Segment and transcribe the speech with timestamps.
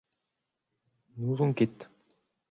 [1.17, 1.77] N'ouzon ket!